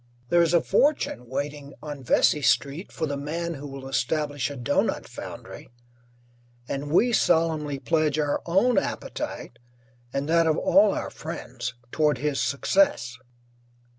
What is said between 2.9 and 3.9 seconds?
for the man who will